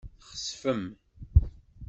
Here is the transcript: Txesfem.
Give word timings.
Txesfem. 0.29 0.83